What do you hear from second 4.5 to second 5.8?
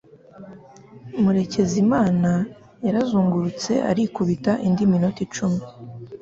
indi minota icumi